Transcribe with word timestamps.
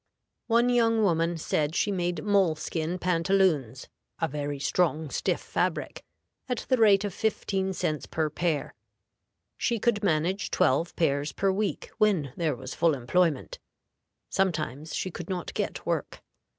One 0.47 0.69
young 0.69 1.03
woman 1.03 1.37
said 1.37 1.75
she 1.75 1.91
made 1.91 2.23
moleskin 2.23 2.97
pantaloons 2.97 3.87
(a 4.19 4.27
very 4.27 4.57
strong, 4.57 5.11
stiff 5.11 5.39
fabric) 5.39 6.03
at 6.49 6.65
the 6.69 6.77
rate 6.77 7.03
of 7.03 7.13
fifteen 7.13 7.71
cents 7.71 8.07
per 8.07 8.31
pair. 8.31 8.73
She 9.59 9.77
could 9.77 10.03
manage 10.03 10.49
twelve 10.49 10.95
pairs 10.95 11.31
per 11.33 11.51
week 11.51 11.91
when 11.99 12.33
there 12.35 12.55
was 12.55 12.73
full 12.73 12.95
employment; 12.95 13.59
sometimes 14.27 14.95
she 14.95 15.11
could 15.11 15.29
not 15.29 15.53
get 15.53 15.85
work. 15.85 16.23